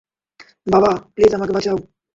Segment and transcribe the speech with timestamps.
[0.67, 1.77] বাবা, প্লিজ আমাকে বাঁচাও!